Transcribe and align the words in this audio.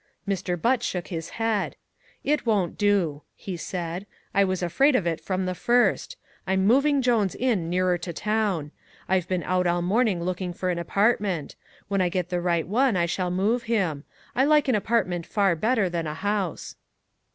Mr. 0.27 0.59
Butt 0.59 0.81
shook 0.81 1.09
his 1.09 1.29
head. 1.37 1.75
"It 2.23 2.43
won't 2.43 2.75
do," 2.75 3.21
he 3.35 3.55
said. 3.55 4.07
"I 4.33 4.43
was 4.43 4.63
afraid 4.63 4.95
of 4.95 5.05
it 5.05 5.21
from 5.21 5.45
the 5.45 5.53
first. 5.53 6.17
I'm 6.47 6.65
moving 6.65 7.03
Jones 7.03 7.35
in 7.35 7.69
nearer 7.69 7.99
to 7.99 8.11
town. 8.11 8.71
I've 9.07 9.27
been 9.27 9.43
out 9.43 9.67
all 9.67 9.83
morning 9.83 10.23
looking 10.23 10.53
for 10.53 10.71
an 10.71 10.79
apartment; 10.79 11.55
when 11.87 12.01
I 12.01 12.09
get 12.09 12.29
the 12.29 12.41
right 12.41 12.67
one 12.67 12.97
I 12.97 13.05
shall 13.05 13.29
move 13.29 13.61
him. 13.69 14.03
I 14.35 14.43
like 14.43 14.67
an 14.67 14.73
apartment 14.73 15.27
far 15.27 15.55
better 15.55 15.87
than 15.87 16.07
a 16.07 16.15
house." 16.15 16.77